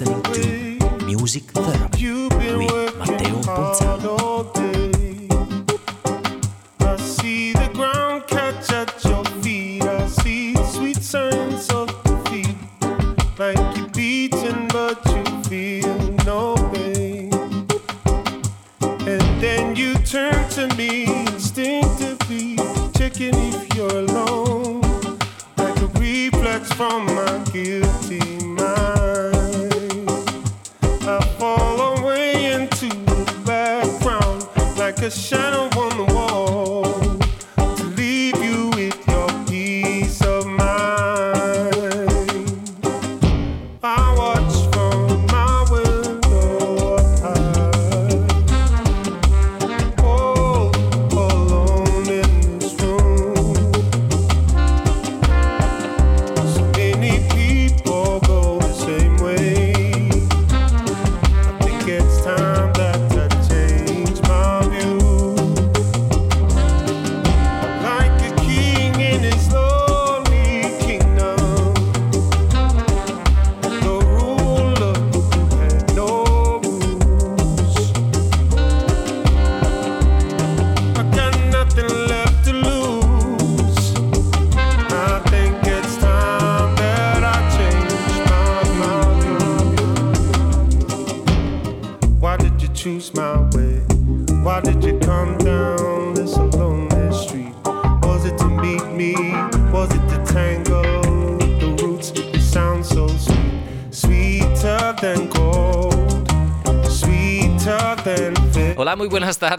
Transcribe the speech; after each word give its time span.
listening 0.00 0.22
to 0.22 1.04
Music 1.04 1.42
Therapy 1.52 2.28
with 2.64 2.96
Matteo 2.96 3.40
Ponzano. 3.42 4.09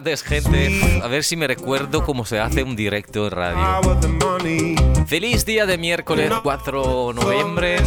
Tardes, 0.02 0.24
gente. 0.24 1.00
A 1.04 1.08
ver 1.08 1.24
si 1.24 1.36
me 1.36 1.46
recuerdo 1.46 2.04
cómo 2.04 2.26
se 2.26 2.40
hace 2.40 2.64
un 2.64 2.76
directo 2.76 3.26
en 3.26 3.32
radio. 3.32 3.82
Feliz 5.06 5.46
día 5.46 5.68
de 5.68 5.78
miércoles 5.78 6.32
4 6.42 7.08
de 7.10 7.14
noviembre. 7.14 7.78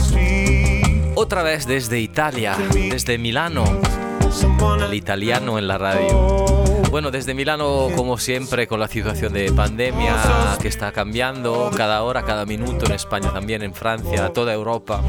Otra 1.17 1.43
vez 1.43 1.67
desde 1.67 1.99
Italia, 1.99 2.57
desde 2.73 3.19
Milano, 3.19 3.65
el 4.87 4.95
italiano 4.95 5.59
en 5.59 5.67
la 5.67 5.77
radio. 5.77 6.45
Bueno, 6.93 7.11
desde 7.11 7.35
Milano, 7.35 7.89
como 7.97 8.17
siempre, 8.17 8.69
con 8.69 8.79
la 8.79 8.87
situación 8.87 9.33
de 9.33 9.51
pandemia 9.51 10.15
que 10.63 10.69
está 10.69 10.93
cambiando 10.93 11.73
cada 11.77 12.05
hora, 12.05 12.23
cada 12.23 12.47
minuto 12.47 12.87
en 12.87 12.93
España, 12.93 13.33
también 13.33 13.63
en 13.63 13.75
Francia, 13.75 14.33
toda 14.33 14.55
Europa. 14.55 15.03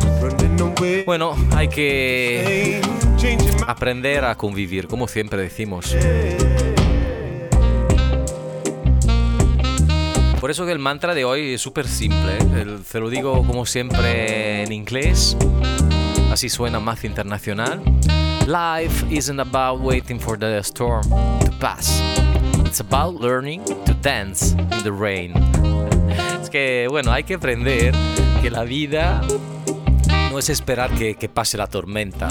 Bueno, 1.05 1.35
hay 1.55 1.67
que 1.67 2.81
aprender 3.67 4.25
a 4.25 4.33
convivir, 4.33 4.87
como 4.87 5.07
siempre 5.07 5.43
decimos. 5.43 5.95
Por 10.45 10.51
eso 10.51 10.63
que 10.63 10.71
el 10.71 10.77
mantra 10.77 11.15
de 11.15 11.25
hoy 11.25 11.55
es 11.55 11.61
súper 11.61 11.87
simple. 11.87 12.37
¿eh? 12.37 12.77
Se 12.85 12.99
lo 12.99 13.09
digo 13.09 13.43
como 13.47 13.65
siempre 13.65 14.61
en 14.61 14.71
inglés. 14.71 15.35
Así 16.31 16.49
suena 16.49 16.79
más 16.79 17.03
internacional. 17.03 17.81
Life 18.45 19.07
isn't 19.09 19.39
about 19.39 19.81
waiting 19.81 20.19
for 20.19 20.37
the 20.37 20.59
storm 20.59 21.01
to 21.39 21.51
pass. 21.59 21.99
It's 22.63 22.79
about 22.79 23.19
learning 23.19 23.63
to 23.87 23.95
dance 24.03 24.51
in 24.51 24.83
the 24.83 24.91
rain. 24.91 25.33
Es 26.39 26.51
que, 26.51 26.85
bueno, 26.91 27.11
hay 27.11 27.23
que 27.23 27.33
aprender 27.33 27.95
que 28.43 28.51
la 28.51 28.65
vida 28.65 29.21
no 30.29 30.37
es 30.37 30.51
esperar 30.51 30.91
que, 30.91 31.15
que 31.15 31.27
pase 31.27 31.57
la 31.57 31.65
tormenta. 31.65 32.27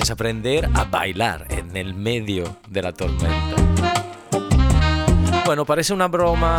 Es 0.00 0.10
aprender 0.10 0.66
a 0.72 0.84
bailar 0.84 1.44
en 1.50 1.76
el 1.76 1.92
medio 1.92 2.56
de 2.70 2.80
la 2.80 2.94
tormenta. 2.94 3.54
Bueno, 5.44 5.66
parece 5.66 5.92
una 5.92 6.08
broma, 6.08 6.56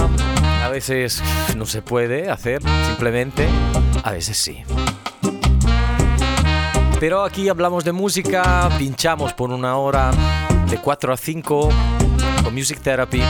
a 0.62 0.69
veces 0.69 1.22
no 1.56 1.66
se 1.66 1.81
puede 1.81 2.30
hacer, 2.30 2.62
simplemente, 2.88 3.48
a 4.04 4.12
veces 4.12 4.38
sí. 4.38 4.63
Pero 7.00 7.24
aquí 7.24 7.50
hablamos 7.50 7.84
de 7.84 7.92
música, 7.92 8.69
pinchamos 8.78 9.34
por 9.34 9.50
una 9.50 9.75
hora 9.78 10.12
de 10.69 10.78
4 10.78 11.13
a 11.13 11.18
5 11.18 11.69
con 12.44 12.54
Music 12.54 12.80
Therapy. 12.80 13.24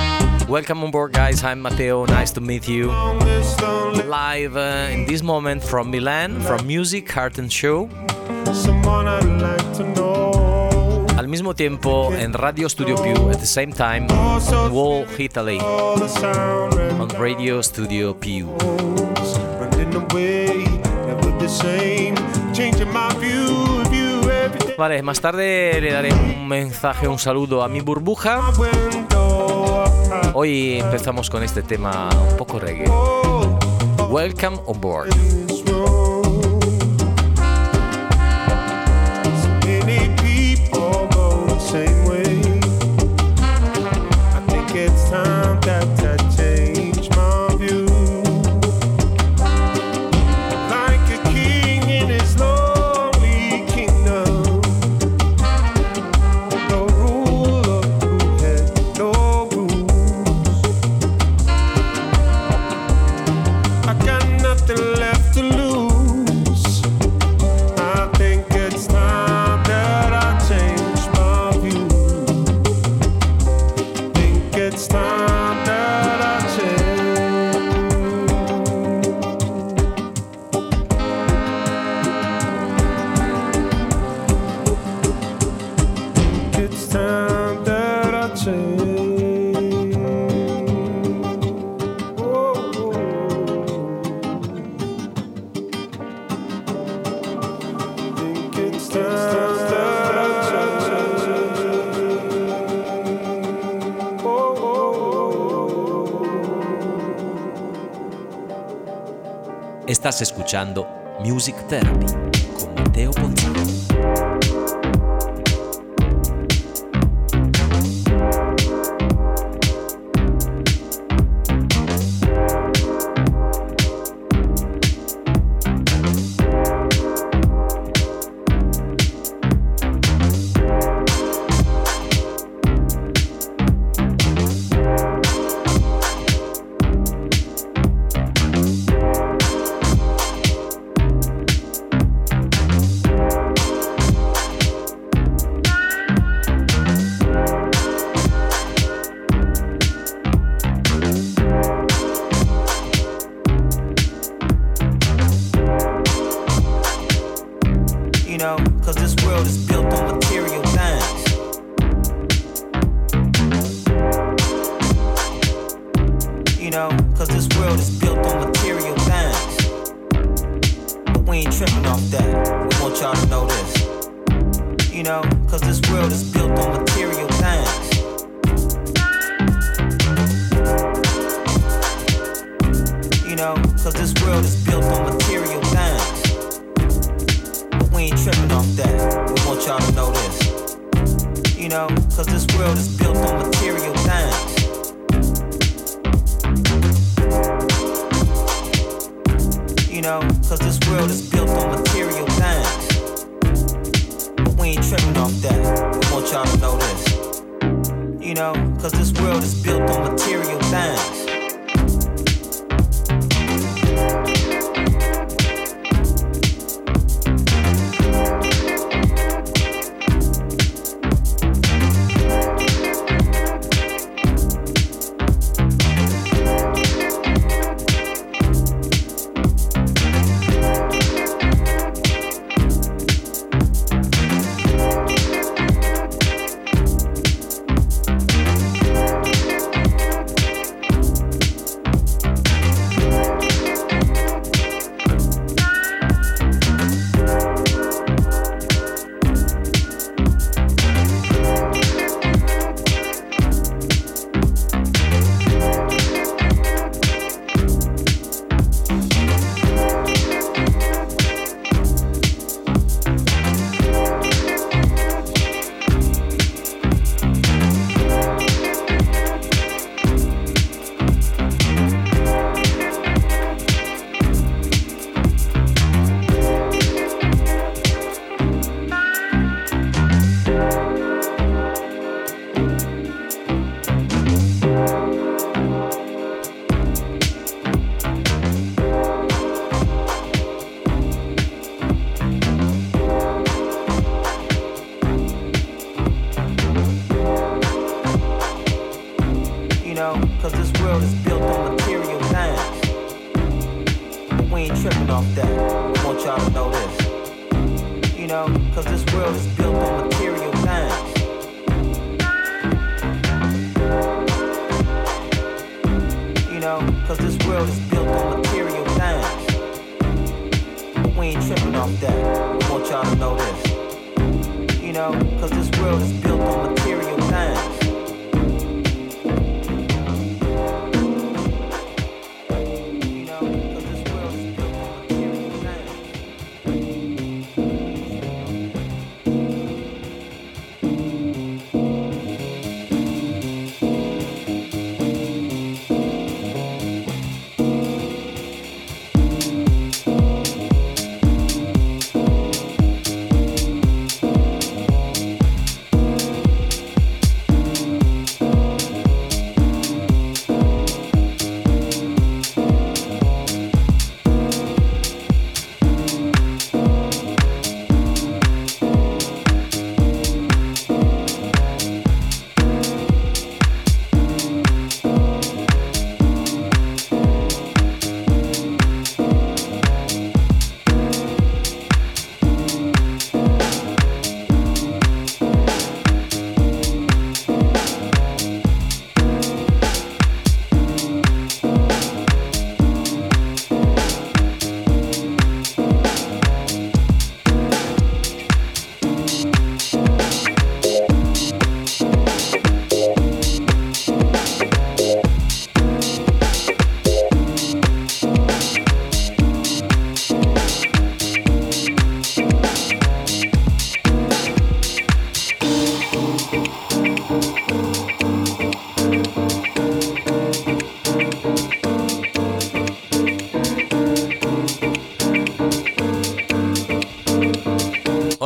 Welcome 0.47 0.83
on 0.83 0.91
board, 0.91 1.13
guys. 1.13 1.43
I'm 1.43 1.61
Matteo. 1.61 2.05
Nice 2.05 2.33
to 2.33 2.41
meet 2.41 2.67
you. 2.67 2.91
Live 4.05 4.57
uh, 4.57 4.91
in 4.91 5.05
this 5.05 5.23
moment 5.23 5.63
from 5.63 5.89
Milan, 5.89 6.41
from 6.41 6.67
Music 6.67 7.09
Heart 7.09 7.39
and 7.39 7.49
Show. 7.49 7.87
Someone 8.51 9.07
I'd 9.07 9.23
like 9.41 9.77
to 9.77 9.83
know. 9.93 10.10
Mismo 11.31 11.55
tiempo 11.55 12.11
en 12.13 12.33
Radio 12.33 12.67
Studio 12.67 13.01
Più, 13.01 13.29
at 13.29 13.37
the 13.37 13.45
same 13.45 13.71
time, 13.71 14.05
Wall, 14.69 15.05
Italy, 15.17 15.59
on 15.59 17.09
Radio 17.17 17.63
Studio 17.63 18.13
day. 18.19 18.45
Vale, 24.77 25.01
más 25.03 25.21
tarde 25.21 25.79
le 25.79 25.93
daré 25.93 26.11
un 26.11 26.49
mensaje, 26.49 27.07
un 27.07 27.17
saludo 27.17 27.63
a 27.63 27.69
mi 27.69 27.79
burbuja. 27.79 28.51
Hoy 30.33 30.79
empezamos 30.79 31.29
con 31.29 31.43
este 31.43 31.63
tema 31.63 32.09
un 32.29 32.35
poco 32.35 32.59
reggae. 32.59 32.91
Welcome 34.09 34.59
on 34.65 34.81
board. 34.81 35.50
Music 111.41 111.55
Therapy 111.67 112.20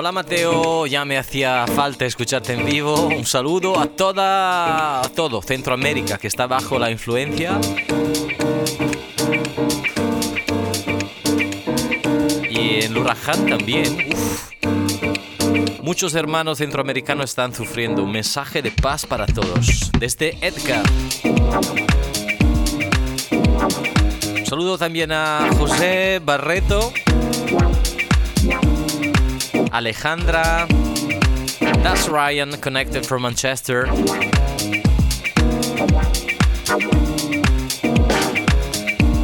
Hola 0.05 0.11
Mateo, 0.11 0.85
ya 0.85 1.03
me 1.03 1.17
hacía 1.17 1.65
falta 1.65 2.05
escucharte 2.05 2.53
en 2.53 2.63
vivo. 2.63 3.07
Un 3.07 3.25
saludo 3.25 3.79
a 3.79 3.87
toda, 3.87 5.01
todo 5.15 5.41
Centroamérica 5.41 6.19
que 6.19 6.27
está 6.27 6.45
bajo 6.45 6.77
la 6.77 6.91
influencia. 6.91 7.59
Y 12.51 12.83
en 12.83 12.93
Luraján 12.93 13.47
también. 13.47 13.97
Muchos 15.81 16.13
hermanos 16.13 16.59
centroamericanos 16.59 17.31
están 17.31 17.55
sufriendo. 17.55 18.03
Un 18.03 18.11
mensaje 18.11 18.61
de 18.61 18.69
paz 18.69 19.07
para 19.07 19.25
todos. 19.25 19.89
Desde 19.97 20.37
Edgar. 20.39 20.83
Un 24.37 24.45
saludo 24.45 24.77
también 24.77 25.11
a 25.11 25.49
José 25.57 26.21
Barreto. 26.23 26.93
Alejandra. 29.75 30.67
That's 31.83 32.07
Ryan, 32.07 32.55
connected 32.61 33.05
from 33.05 33.23
Manchester. 33.23 33.89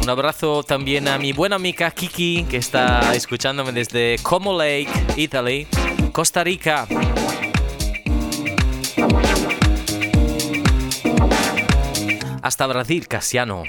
Un 0.02 0.10
abrazo 0.10 0.62
también 0.62 1.08
a 1.08 1.16
mi 1.16 1.32
buena 1.32 1.56
amiga 1.56 1.90
Kiki, 1.90 2.44
que 2.44 2.58
está 2.58 3.14
escuchándome 3.14 3.72
desde 3.72 4.16
Como 4.22 4.52
Lake, 4.52 4.90
Italy, 5.16 5.66
Costa 6.12 6.44
Rica. 6.44 6.86
Hasta 12.42 12.66
Brasil, 12.66 13.08
Casiano. 13.08 13.62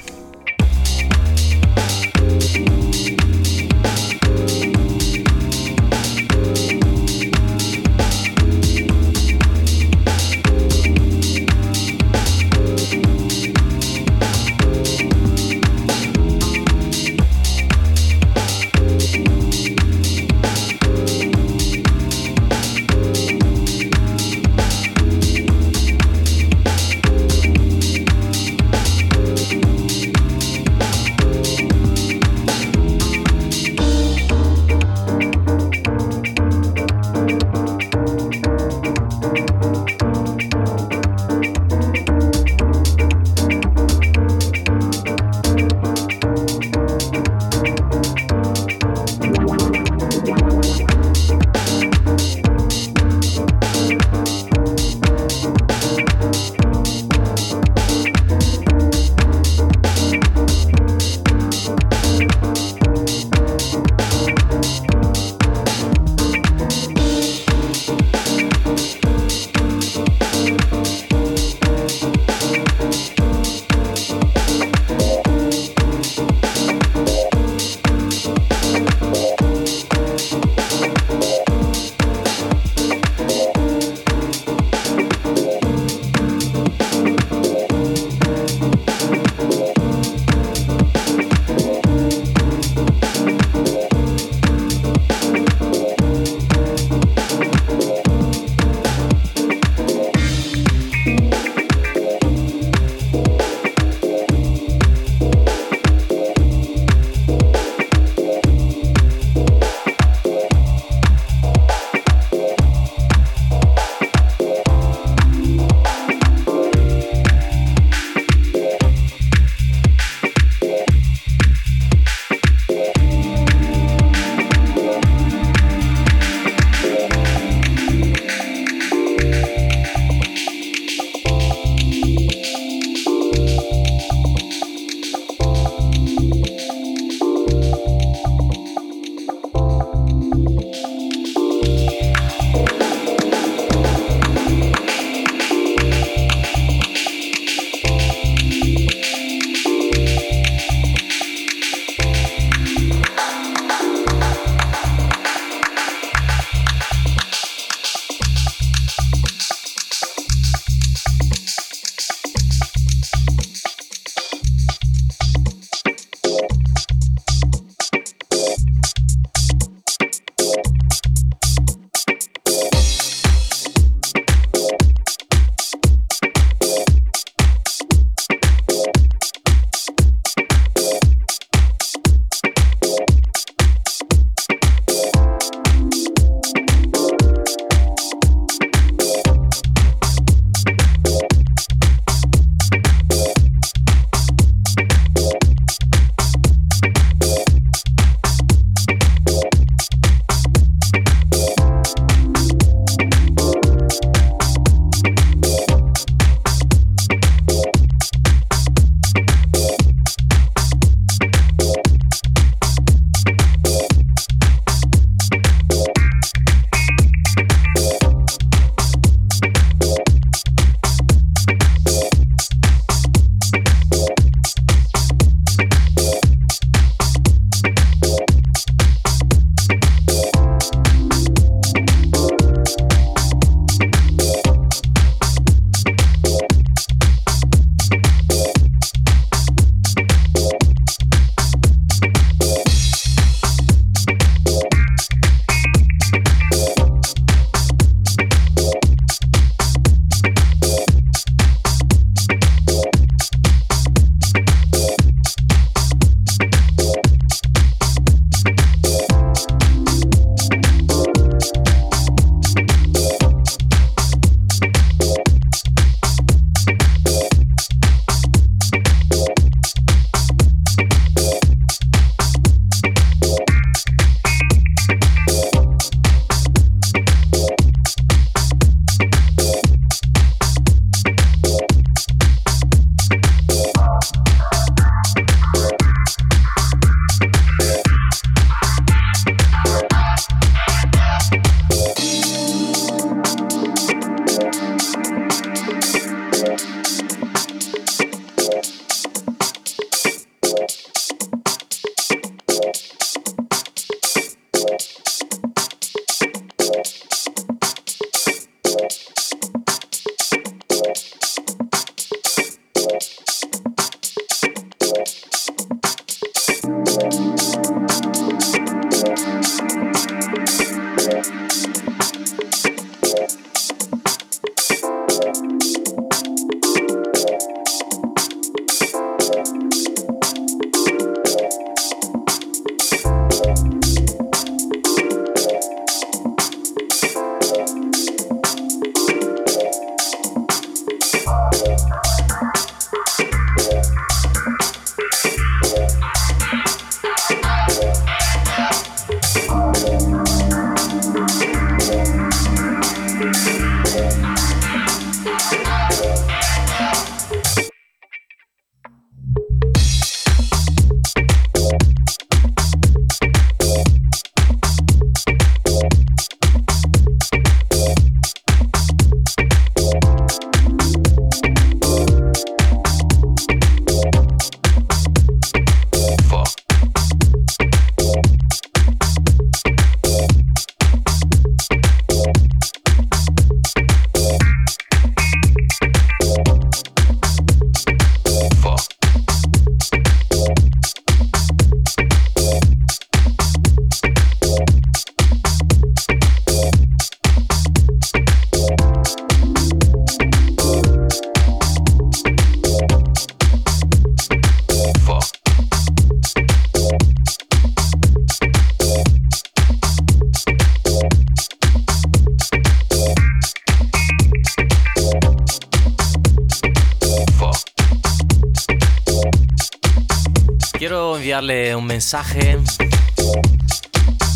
Enviarle 421.33 421.75
un 421.75 421.85
mensaje 421.85 422.59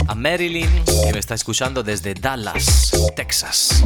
a 0.08 0.16
Marilyn, 0.16 0.68
que 1.04 1.14
me 1.14 1.20
está 1.20 1.36
escuchando 1.36 1.84
desde 1.84 2.16
Dallas, 2.16 2.92
Texas. 3.16 3.84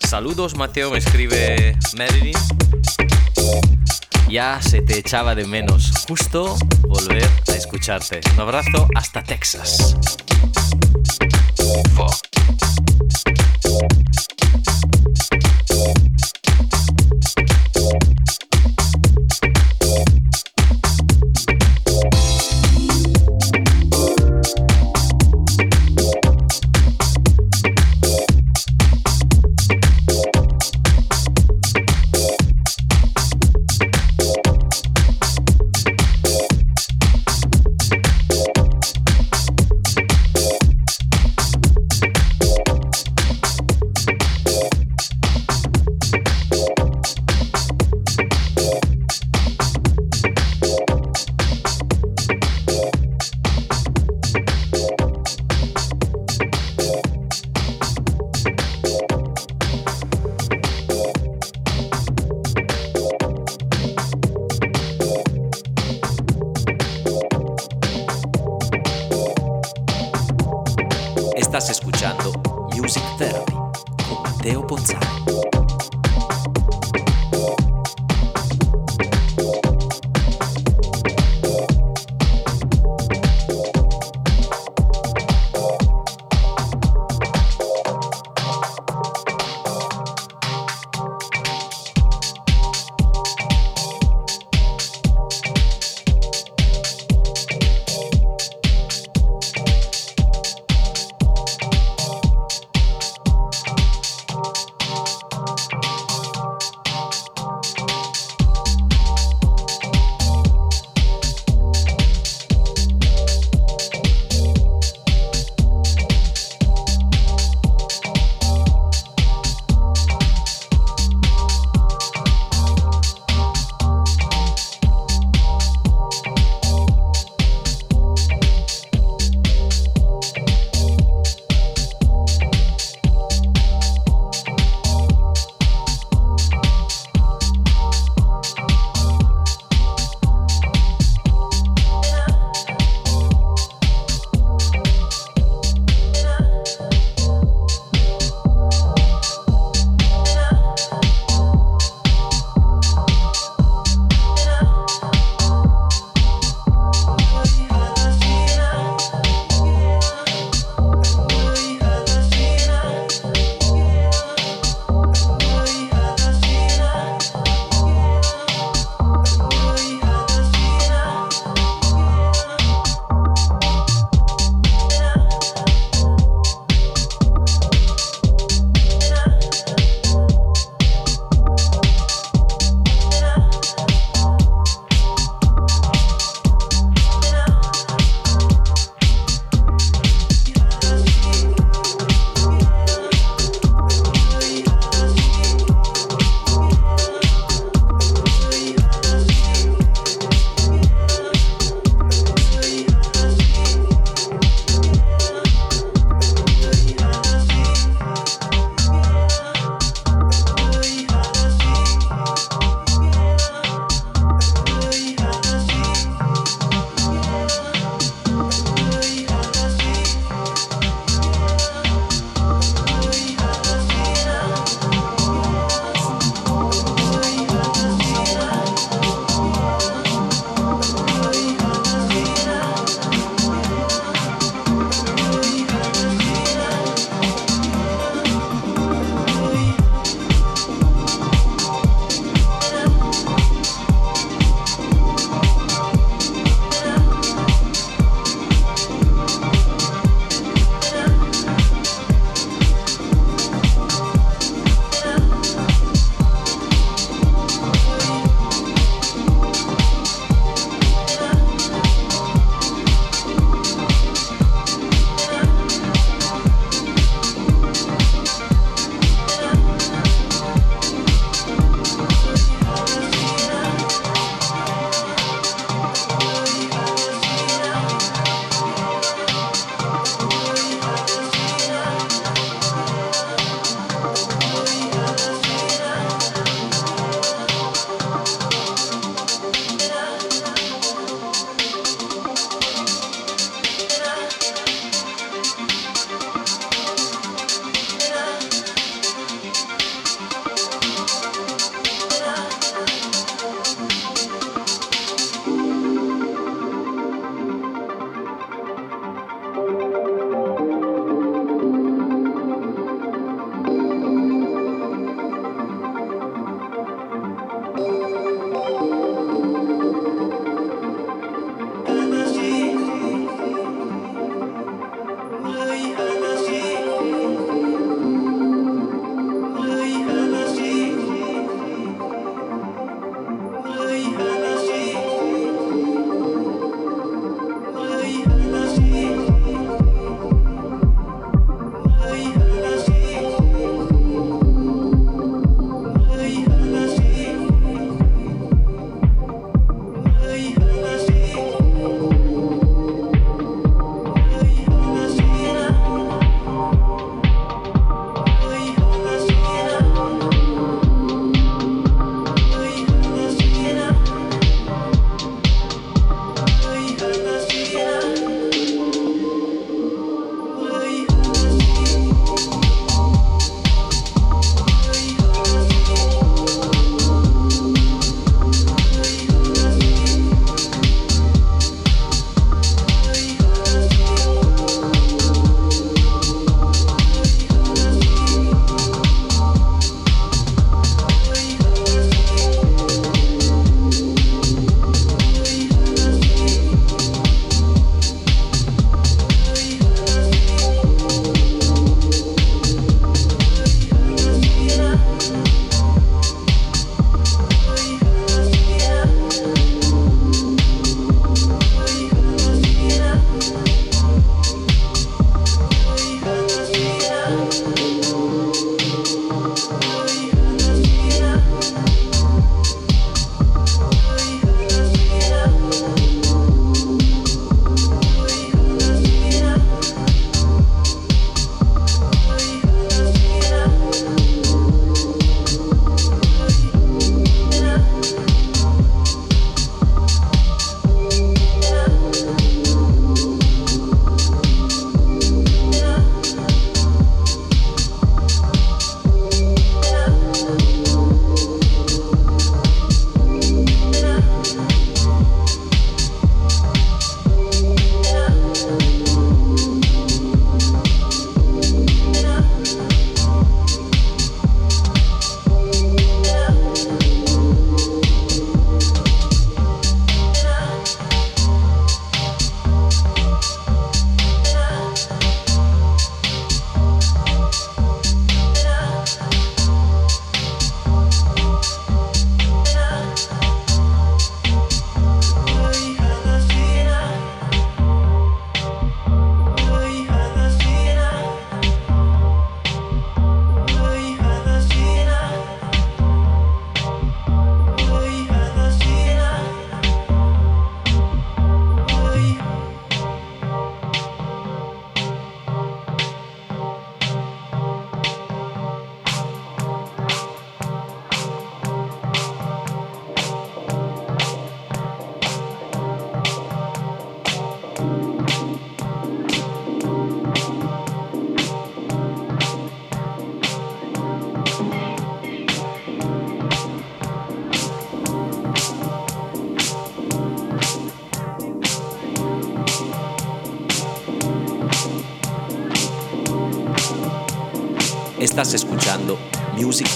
Saludos 0.00 0.56
Mateo, 0.56 0.90
me 0.90 0.98
escribe 0.98 1.78
Marilyn. 1.96 2.34
Ya 4.28 4.60
se 4.60 4.82
te 4.82 4.98
echaba 4.98 5.36
de 5.36 5.46
menos. 5.46 5.92
Justo 6.08 6.56
volver 6.80 7.30
a 7.46 7.52
escucharte. 7.52 8.22
Un 8.34 8.40
abrazo 8.40 8.88
hasta 8.96 9.22
Texas. 9.22 9.94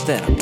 Music 0.09 0.38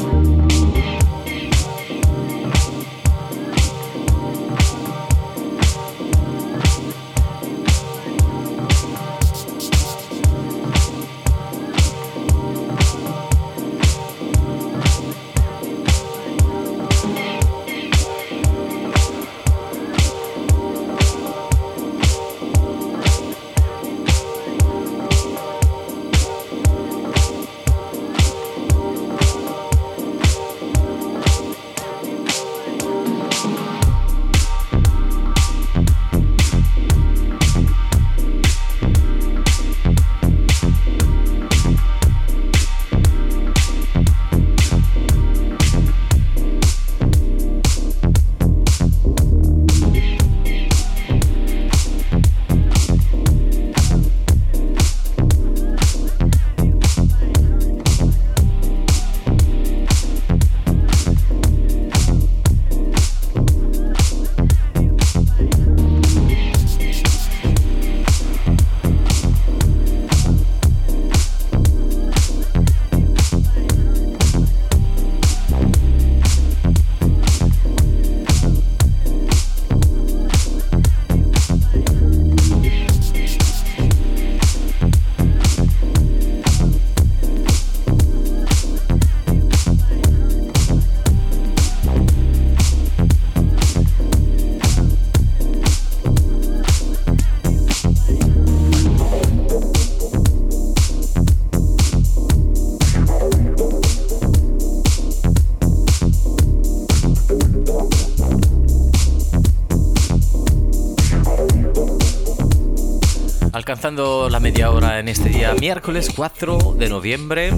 Alcanzando 113.86 114.28
la 114.28 114.40
media 114.40 114.72
hora 114.72 114.98
en 114.98 115.06
este 115.06 115.28
día, 115.28 115.54
miércoles 115.54 116.10
4 116.12 116.74
de 116.76 116.88
noviembre. 116.88 117.52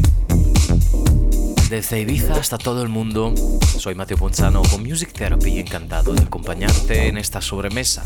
Desde 1.71 2.01
Ibiza 2.03 2.35
hasta 2.35 2.59
todo 2.59 2.83
el 2.83 2.91
mundo, 2.91 3.33
soy 3.79 3.95
Mateo 3.95 4.19
Ponzano 4.19 4.61
con 4.71 4.83
Music 4.83 5.11
Therapy, 5.15 5.59
encantado 5.59 6.13
de 6.13 6.25
acompañarte 6.25 7.09
en 7.09 7.17
esta 7.17 7.41
sobremesa. 7.41 8.05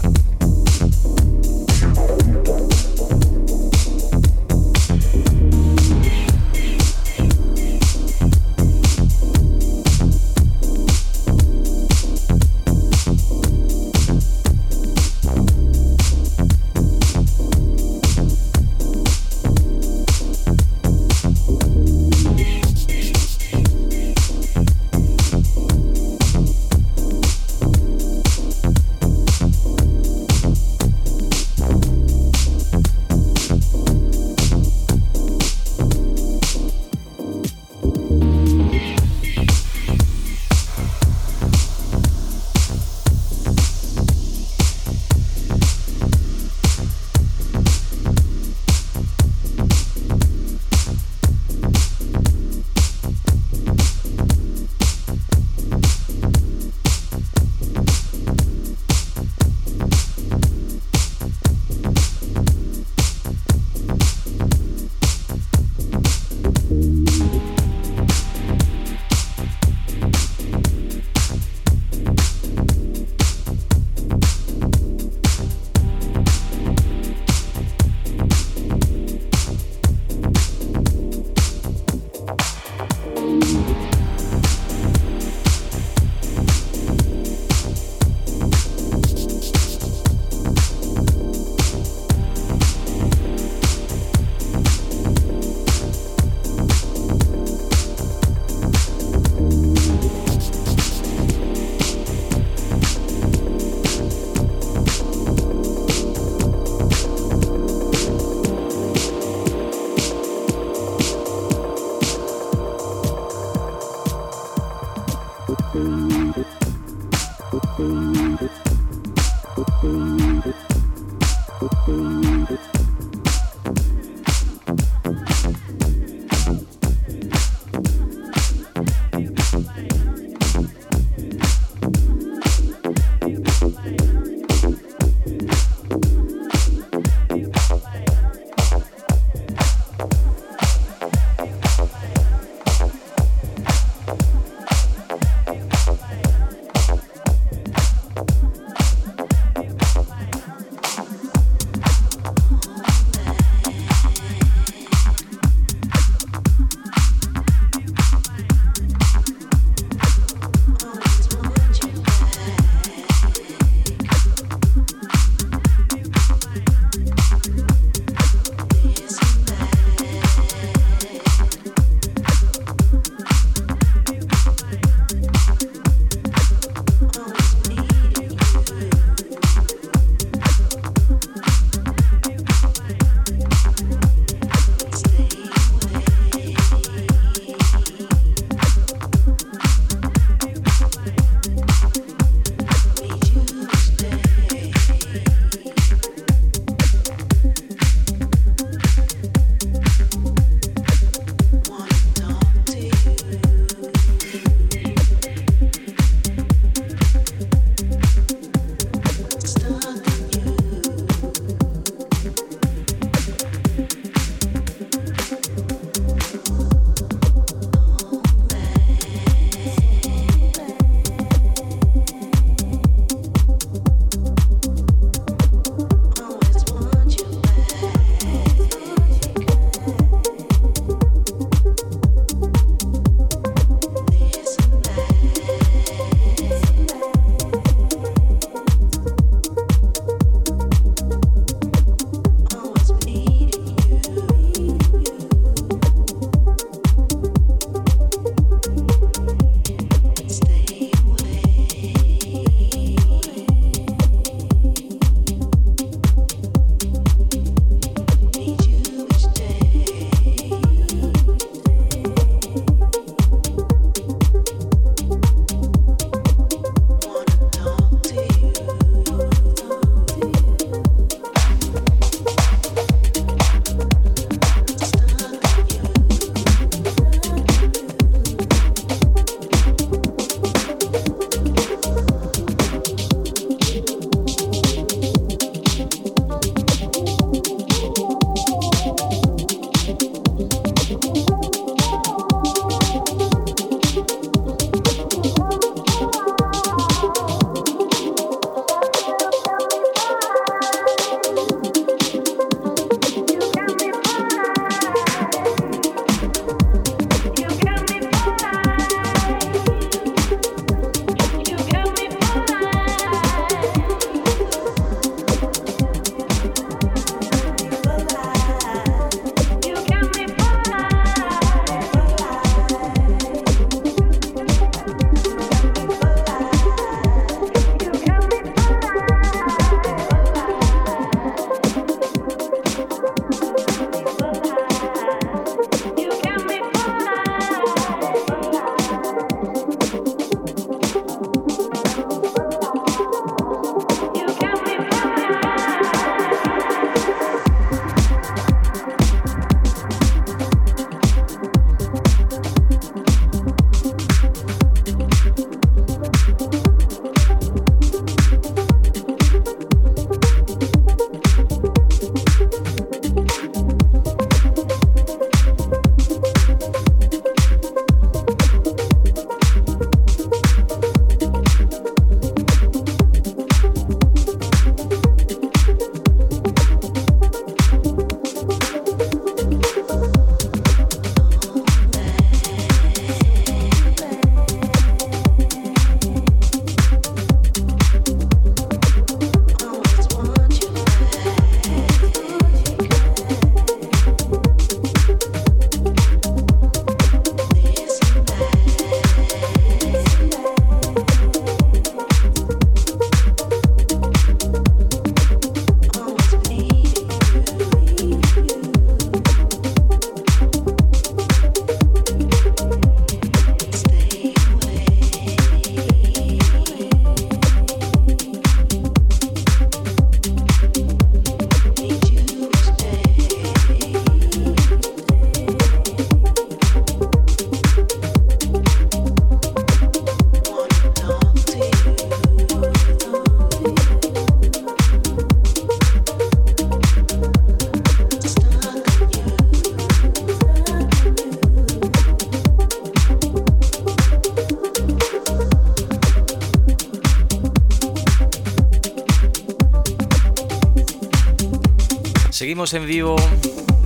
Seguimos 452.63 452.75
en 452.75 452.87
vivo 452.87 453.17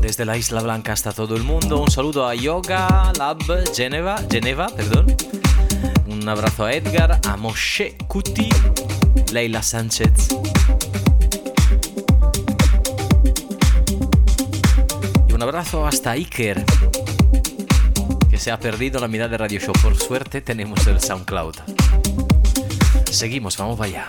desde 0.02 0.26
la 0.26 0.36
Isla 0.36 0.60
Blanca 0.60 0.92
hasta 0.92 1.10
todo 1.12 1.34
el 1.34 1.42
mundo. 1.42 1.80
Un 1.80 1.90
saludo 1.90 2.26
a 2.28 2.34
Yoga 2.34 3.10
Lab 3.16 3.38
Geneva, 3.74 4.22
Geneva 4.30 4.68
perdón. 4.68 5.16
Un 6.06 6.28
abrazo 6.28 6.66
a 6.66 6.74
Edgar, 6.74 7.18
a 7.26 7.36
Moshe 7.38 7.96
Kuti, 8.06 8.50
Leila 9.32 9.62
Sánchez. 9.62 10.28
Y 15.26 15.32
un 15.32 15.42
abrazo 15.42 15.86
hasta 15.86 16.10
Iker, 16.10 16.62
que 18.28 18.36
se 18.36 18.50
ha 18.50 18.60
perdido 18.60 19.00
la 19.00 19.08
mitad 19.08 19.30
de 19.30 19.38
Radio 19.38 19.58
Show. 19.58 19.72
Por 19.82 19.96
suerte 19.96 20.42
tenemos 20.42 20.86
el 20.86 21.00
SoundCloud. 21.00 21.54
Seguimos, 23.10 23.56
vamos 23.56 23.78
para 23.78 23.88
allá. 23.88 24.06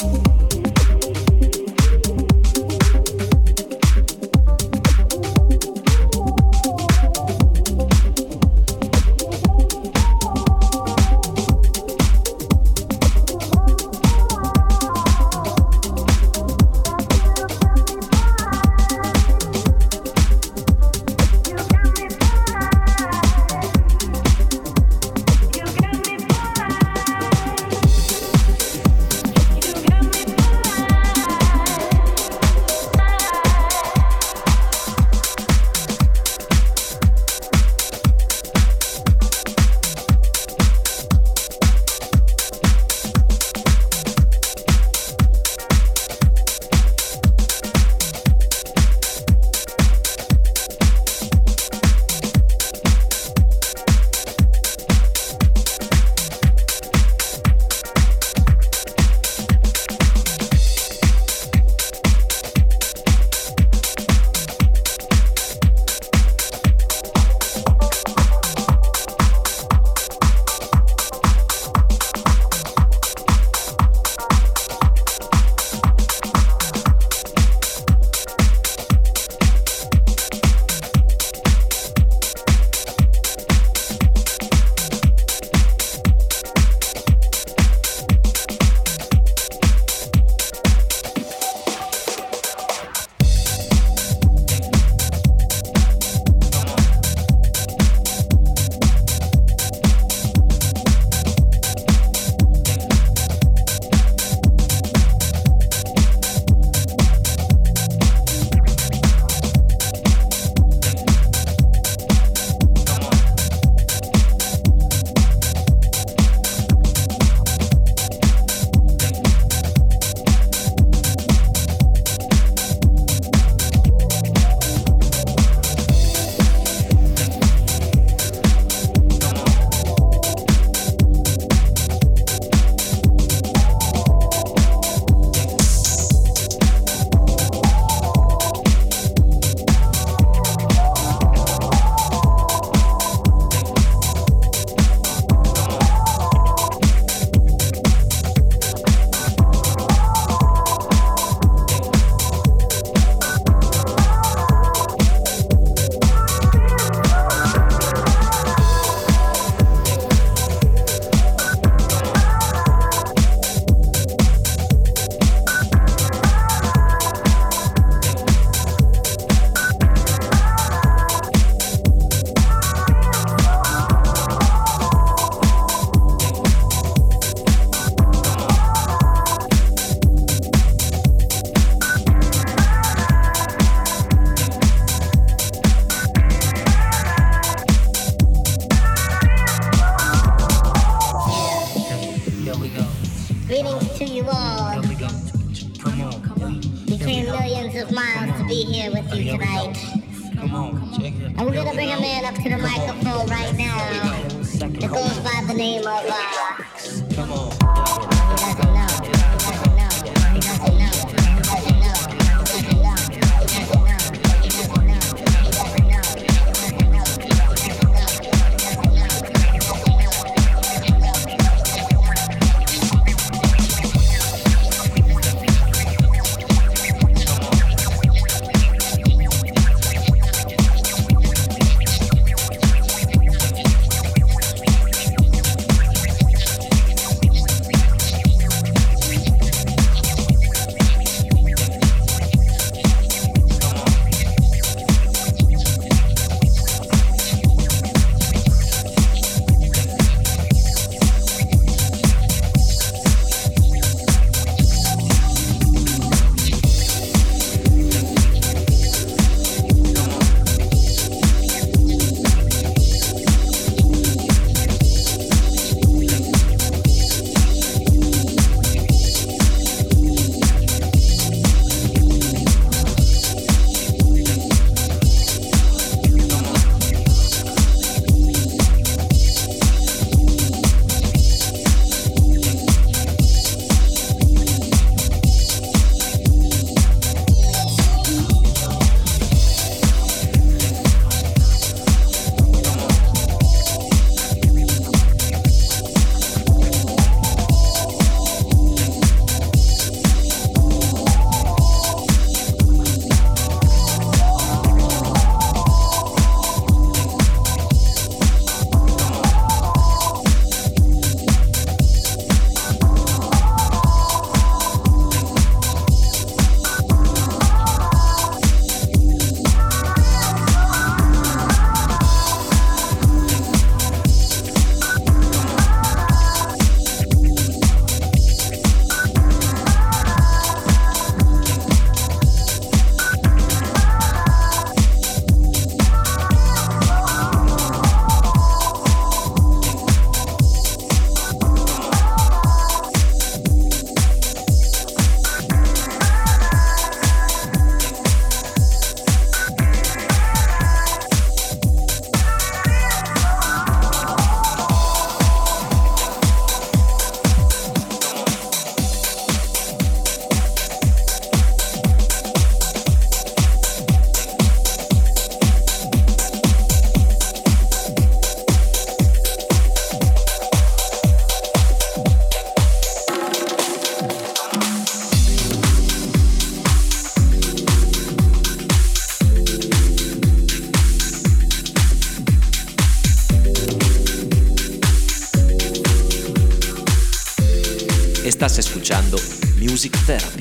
Music 390.08 390.37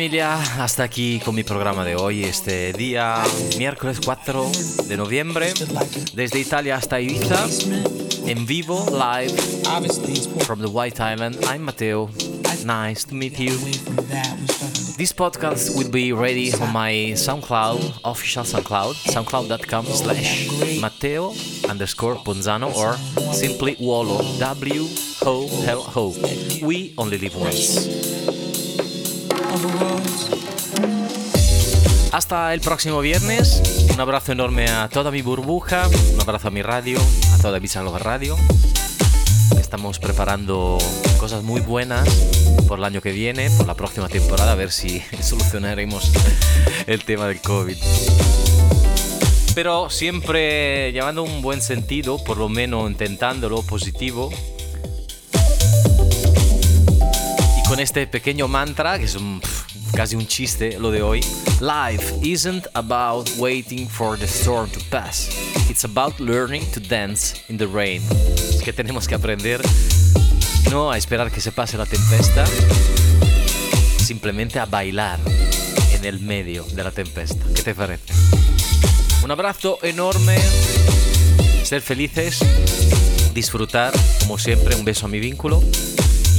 familia, 0.00 0.40
hasta 0.58 0.82
aquí 0.82 1.20
con 1.22 1.34
mi 1.34 1.42
programa 1.42 1.84
de 1.84 1.94
hoy, 1.94 2.24
este 2.24 2.72
día 2.72 3.22
miércoles 3.58 4.00
4 4.02 4.50
de 4.86 4.96
noviembre, 4.96 5.52
desde 6.14 6.38
Italia 6.38 6.76
hasta 6.76 7.02
Ibiza, 7.02 7.46
en 8.26 8.46
vivo, 8.46 8.86
live, 8.90 9.36
from 10.46 10.60
the 10.60 10.66
White 10.68 11.02
Island. 11.02 11.36
I'm 11.52 11.60
Matteo. 11.60 12.08
Nice 12.64 13.04
to 13.08 13.14
meet 13.14 13.38
you. 13.38 13.52
This 14.96 15.12
podcast 15.12 15.76
will 15.76 15.90
be 15.90 16.14
ready 16.14 16.50
on 16.54 16.72
my 16.72 17.12
SoundCloud, 17.12 18.00
official 18.02 18.44
SoundCloud, 18.44 18.94
soundcloud.com 19.12 19.84
slash 19.84 20.48
Matteo 20.80 21.34
underscore 21.68 22.14
Ponzano 22.14 22.74
or 22.74 22.94
simply 23.34 23.76
Wolo, 23.78 24.22
W-Ho-L-Ho. 24.38 26.14
We 26.66 26.94
only 26.96 27.18
live 27.18 27.36
once. 27.36 28.19
Hasta 32.12 32.52
el 32.54 32.60
próximo 32.60 33.00
viernes. 33.00 33.88
Un 33.92 34.00
abrazo 34.00 34.32
enorme 34.32 34.68
a 34.68 34.88
toda 34.88 35.10
mi 35.10 35.22
burbuja. 35.22 35.88
Un 36.14 36.20
abrazo 36.20 36.48
a 36.48 36.50
mi 36.50 36.62
radio, 36.62 36.98
a 37.32 37.38
toda 37.38 37.58
Bizarro 37.58 37.96
Radio. 37.98 38.36
Estamos 39.58 39.98
preparando 39.98 40.78
cosas 41.18 41.42
muy 41.42 41.60
buenas 41.60 42.08
por 42.66 42.78
el 42.78 42.84
año 42.84 43.00
que 43.00 43.12
viene, 43.12 43.50
por 43.50 43.66
la 43.66 43.74
próxima 43.74 44.08
temporada, 44.08 44.52
a 44.52 44.54
ver 44.54 44.72
si 44.72 45.02
solucionaremos 45.20 46.10
el 46.86 47.04
tema 47.04 47.26
del 47.28 47.40
COVID. 47.40 47.76
Pero 49.54 49.90
siempre 49.90 50.92
llevando 50.92 51.22
un 51.22 51.42
buen 51.42 51.60
sentido, 51.60 52.22
por 52.22 52.36
lo 52.38 52.48
menos 52.48 52.90
intentándolo 52.90 53.62
positivo. 53.62 54.30
Con 57.70 57.78
este 57.78 58.08
pequeño 58.08 58.48
mantra, 58.48 58.98
que 58.98 59.04
es 59.04 59.16
casi 59.94 60.16
un 60.16 60.26
chiste 60.26 60.76
lo 60.80 60.90
de 60.90 61.02
hoy. 61.02 61.20
Life 61.60 62.16
isn't 62.20 62.66
about 62.74 63.30
waiting 63.38 63.88
for 63.88 64.18
the 64.18 64.26
storm 64.26 64.68
to 64.70 64.80
pass. 64.90 65.30
It's 65.70 65.84
about 65.84 66.18
learning 66.18 66.64
to 66.72 66.80
dance 66.80 67.40
in 67.48 67.58
the 67.58 67.68
rain. 67.68 68.02
Es 68.48 68.60
que 68.64 68.72
tenemos 68.72 69.06
que 69.06 69.14
aprender 69.14 69.60
no 70.68 70.90
a 70.90 70.98
esperar 70.98 71.30
que 71.30 71.40
se 71.40 71.52
pase 71.52 71.78
la 71.78 71.86
tempesta, 71.86 72.44
simplemente 73.98 74.58
a 74.58 74.66
bailar 74.66 75.20
en 75.92 76.04
el 76.04 76.18
medio 76.18 76.64
de 76.64 76.82
la 76.82 76.90
tempesta. 76.90 77.44
¿Qué 77.54 77.62
te 77.62 77.72
parece? 77.72 78.12
Un 79.22 79.30
abrazo 79.30 79.78
enorme. 79.82 80.36
ser 81.62 81.82
felices, 81.82 82.40
disfrutar, 83.32 83.92
como 84.18 84.38
siempre, 84.38 84.74
un 84.74 84.84
beso 84.84 85.06
a 85.06 85.08
mi 85.08 85.20
vínculo 85.20 85.62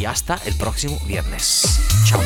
y 0.01 0.05
hasta 0.05 0.39
el 0.45 0.55
próximo 0.55 0.99
viernes. 1.05 1.79
Chao. 2.05 2.21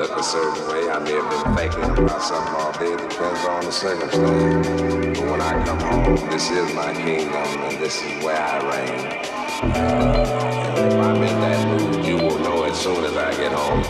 Look 0.00 0.16
a 0.16 0.22
certain 0.22 0.66
way. 0.68 0.88
I 0.88 0.98
may 0.98 1.12
have 1.12 1.28
been 1.28 1.54
thinking 1.54 1.84
about 2.02 2.22
something 2.22 2.54
all 2.54 2.72
day. 2.72 2.94
It 2.94 3.10
depends 3.10 3.44
on 3.44 3.62
the 3.66 3.70
circumstance. 3.70 4.66
But 5.18 5.30
when 5.30 5.42
I 5.42 5.62
come 5.66 5.78
home, 5.78 6.16
this 6.30 6.50
is 6.50 6.72
my 6.72 6.94
kingdom 6.94 7.34
and 7.34 7.78
this 7.78 8.02
is 8.02 8.24
where 8.24 8.40
I 8.40 8.60
reign. 8.70 9.06
Uh, 9.60 10.74
and 10.78 10.86
if 10.90 10.94
I'm 10.94 11.22
in 11.22 11.40
that 11.42 11.68
mood, 11.68 12.02
you 12.06 12.16
will 12.16 12.38
know 12.38 12.62
as 12.64 12.80
soon 12.80 13.04
as 13.04 13.14
I 13.14 13.30
get 13.32 13.52
home. 13.52 13.84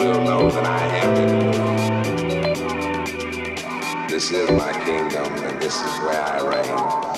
You'll 0.00 0.24
know 0.24 0.50
that 0.50 0.64
I 0.64 0.86
am 0.96 1.14
in 4.00 4.06
This 4.06 4.30
is 4.30 4.50
my 4.52 4.72
kingdom 4.86 5.30
and 5.44 5.60
this 5.60 5.76
is 5.76 5.98
where 6.00 6.22
I 6.22 6.40
reign. 6.40 7.17